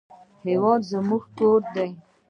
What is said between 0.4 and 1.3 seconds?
هېواد زموږ